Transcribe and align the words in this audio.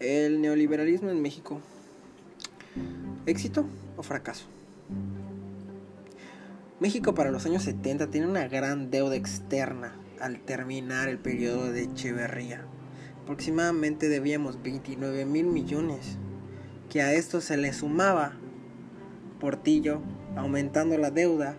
El 0.00 0.40
neoliberalismo 0.40 1.10
en 1.10 1.20
México. 1.20 1.60
¿Éxito 3.26 3.66
o 3.98 4.02
fracaso? 4.02 4.46
México 6.80 7.14
para 7.14 7.30
los 7.30 7.44
años 7.44 7.64
70 7.64 8.06
tiene 8.06 8.26
una 8.26 8.48
gran 8.48 8.90
deuda 8.90 9.16
externa 9.16 9.94
al 10.18 10.40
terminar 10.40 11.10
el 11.10 11.18
periodo 11.18 11.70
de 11.70 11.82
Echeverría. 11.82 12.64
Aproximadamente 13.24 14.08
debíamos 14.08 14.62
29 14.62 15.26
mil 15.26 15.44
millones, 15.44 16.16
que 16.88 17.02
a 17.02 17.12
esto 17.12 17.42
se 17.42 17.58
le 17.58 17.74
sumaba 17.74 18.32
Portillo, 19.38 20.00
aumentando 20.34 20.96
la 20.96 21.10
deuda 21.10 21.56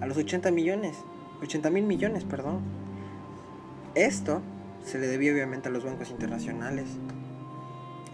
a 0.00 0.06
los 0.06 0.16
80 0.16 0.50
millones, 0.50 0.96
80 1.42 1.70
mil 1.70 1.84
millones, 1.84 2.24
perdón. 2.24 2.58
Esto 3.94 4.42
se 4.84 4.98
le 4.98 5.06
debía 5.06 5.32
obviamente 5.32 5.68
a 5.68 5.72
los 5.72 5.84
bancos 5.84 6.10
internacionales 6.10 6.86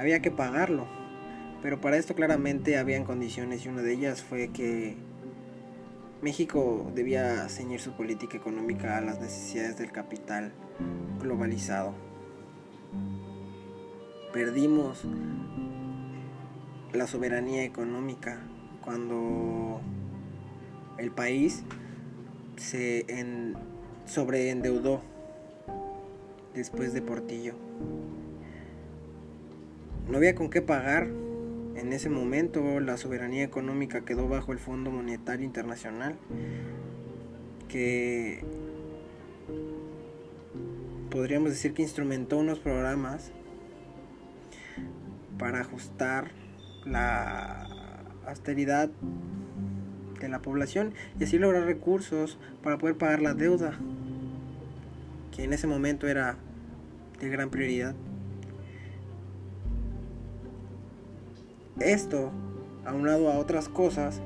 había 0.00 0.22
que 0.22 0.30
pagarlo. 0.30 0.86
Pero 1.62 1.78
para 1.82 1.98
esto 1.98 2.14
claramente 2.14 2.78
habían 2.78 3.04
condiciones 3.04 3.66
y 3.66 3.68
una 3.68 3.82
de 3.82 3.92
ellas 3.92 4.22
fue 4.22 4.48
que 4.48 4.96
México 6.22 6.90
debía 6.94 7.46
ceñir 7.50 7.80
su 7.80 7.92
política 7.92 8.38
económica 8.38 8.96
a 8.96 9.02
las 9.02 9.20
necesidades 9.20 9.76
del 9.76 9.92
capital 9.92 10.52
globalizado. 11.20 11.92
Perdimos 14.32 15.04
la 16.94 17.06
soberanía 17.06 17.62
económica 17.62 18.40
cuando 18.82 19.82
el 20.96 21.10
país 21.10 21.62
se 22.56 23.04
sobreendeudó 24.06 25.02
después 26.54 26.94
de 26.94 27.02
Portillo 27.02 27.54
no 30.10 30.16
había 30.16 30.34
con 30.34 30.50
qué 30.50 30.60
pagar. 30.60 31.08
En 31.76 31.92
ese 31.92 32.10
momento 32.10 32.80
la 32.80 32.96
soberanía 32.96 33.44
económica 33.44 34.04
quedó 34.04 34.28
bajo 34.28 34.52
el 34.52 34.58
Fondo 34.58 34.90
Monetario 34.90 35.46
Internacional, 35.46 36.16
que 37.68 38.44
podríamos 41.10 41.50
decir 41.50 41.72
que 41.72 41.82
instrumentó 41.82 42.38
unos 42.38 42.58
programas 42.58 43.32
para 45.38 45.60
ajustar 45.60 46.32
la 46.84 47.66
austeridad 48.26 48.90
de 50.20 50.28
la 50.28 50.42
población 50.42 50.92
y 51.18 51.24
así 51.24 51.38
lograr 51.38 51.64
recursos 51.64 52.38
para 52.62 52.76
poder 52.76 52.98
pagar 52.98 53.22
la 53.22 53.32
deuda, 53.32 53.78
que 55.34 55.44
en 55.44 55.52
ese 55.52 55.66
momento 55.66 56.08
era 56.08 56.36
de 57.20 57.28
gran 57.30 57.48
prioridad. 57.48 57.94
Esto, 61.80 62.30
aunado 62.84 63.30
a 63.30 63.38
otras 63.38 63.68
cosas, 63.70 64.20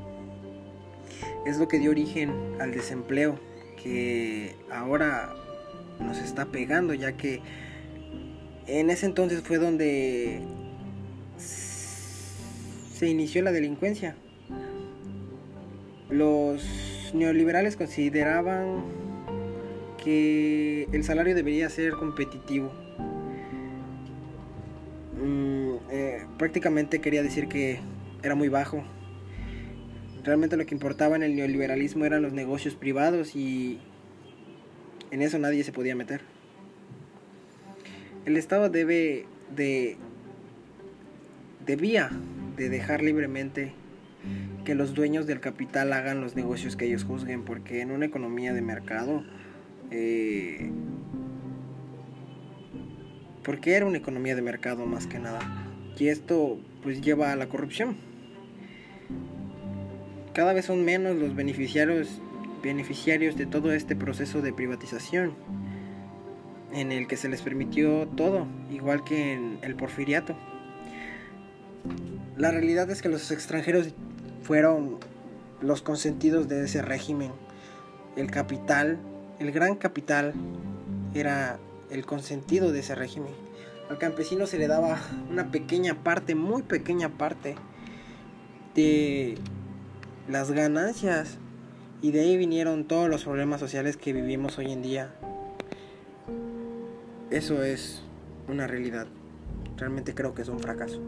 es 1.47 1.59
lo 1.59 1.69
que 1.69 1.79
dio 1.79 1.91
origen 1.91 2.33
al 2.61 2.73
desempleo 2.73 3.39
que 3.81 4.57
ahora 4.73 5.35
nos 6.01 6.19
está 6.19 6.47
pegando, 6.47 6.95
ya 6.95 7.17
que 7.17 7.41
en 8.67 8.91
ese 8.91 9.07
entonces 9.07 9.41
fue 9.43 9.59
donde 9.59 10.41
se 11.37 13.09
inició 13.09 13.43
la 13.43 13.53
delincuencia. 13.53 14.17
Los 16.11 17.13
neoliberales 17.15 17.77
consideraban 17.77 18.83
que 20.03 20.89
el 20.93 21.05
salario 21.05 21.35
debería 21.35 21.71
ser 21.71 21.93
competitivo 21.93 22.84
prácticamente 26.39 27.01
quería 27.01 27.23
decir 27.23 27.49
que 27.49 27.81
era 28.23 28.35
muy 28.35 28.49
bajo. 28.49 28.85
Realmente 30.25 30.57
lo 30.57 30.65
que 30.65 30.75
importaba 30.75 31.17
en 31.17 31.23
el 31.23 31.37
neoliberalismo 31.37 32.05
eran 32.05 32.23
los 32.23 32.33
negocios 32.33 32.75
privados 32.75 33.37
y 33.37 33.79
en 35.11 35.23
eso 35.23 35.39
nadie 35.39 35.63
se 35.65 35.73
podía 35.73 35.95
meter. 35.95 36.23
El 38.25 38.37
Estado 38.37 38.71
debe 38.71 39.27
de 39.55 39.99
debía 41.67 42.11
de 42.57 42.69
dejar 42.69 43.03
libremente 43.03 43.73
que 44.65 44.75
los 44.75 44.95
dueños 44.95 45.27
del 45.27 45.41
capital 45.41 45.93
hagan 45.93 46.23
los 46.23 46.37
negocios 46.37 46.77
que 46.77 46.87
ellos 46.87 47.05
juzguen, 47.05 47.45
porque 47.45 47.83
en 47.83 47.91
una 47.91 48.07
economía 48.07 48.55
de 48.55 48.63
mercado, 48.63 49.23
eh, 49.91 50.71
porque 53.43 53.75
era 53.75 53.85
una 53.85 53.99
economía 53.99 54.35
de 54.35 54.41
mercado 54.41 54.87
más 54.87 55.07
que 55.07 55.19
nada 55.19 55.64
y 55.99 56.09
esto 56.09 56.59
pues 56.83 57.01
lleva 57.01 57.33
a 57.33 57.37
la 57.37 57.49
corrupción. 57.49 57.97
Cada 60.33 60.53
vez 60.53 60.65
son 60.65 60.85
menos 60.85 61.17
los 61.17 61.35
beneficiarios 61.35 62.21
beneficiarios 62.63 63.37
de 63.37 63.45
todo 63.45 63.75
este 63.75 63.95
proceso 63.95 64.41
de 64.41 64.55
privatización 64.55 65.35
en 66.73 66.93
el 66.93 67.07
que 67.07 67.19
se 67.19 67.29
les 67.29 67.43
permitió 67.43 68.09
todo, 68.17 68.47
igual 68.71 69.05
que 69.05 69.35
en 69.35 69.59
el 69.61 69.77
porfiriato. 69.77 70.35
La 72.39 72.51
realidad 72.51 72.91
es 72.91 73.03
que 73.03 73.11
los 73.11 73.31
extranjeros 73.31 73.89
fueron 74.43 74.99
los 75.61 75.83
consentidos 75.83 76.49
de 76.49 76.65
ese 76.65 76.81
régimen. 76.81 77.33
El 78.17 78.31
capital, 78.31 78.99
el 79.39 79.53
gran 79.53 79.77
capital, 79.77 80.33
era 81.13 81.59
el 81.91 82.07
consentido 82.07 82.73
de 82.73 82.81
ese 82.81 82.95
régimen 82.95 83.33
al 83.89 83.99
campesino 83.99 84.47
se 84.47 84.59
le 84.59 84.67
daba 84.67 84.99
una 85.31 85.51
pequeña 85.51 86.03
parte, 86.03 86.35
muy 86.35 86.63
pequeña 86.63 87.11
parte 87.11 87.57
de 88.75 89.37
las 90.29 90.51
ganancias. 90.51 91.39
Y 92.03 92.11
de 92.11 92.21
ahí 92.21 92.37
vinieron 92.37 92.85
todos 92.85 93.09
los 93.09 93.25
problemas 93.25 93.61
sociales 93.61 93.97
que 93.97 94.13
vivimos 94.13 94.59
hoy 94.59 94.73
en 94.73 94.83
día. 94.83 95.15
Eso 97.31 97.63
es 97.63 98.03
una 98.47 98.67
realidad. 98.67 99.07
Realmente 99.77 100.15
creo 100.15 100.35
que 100.35 100.43
es 100.43 100.49
un 100.49 100.61
fracaso. 100.61 101.01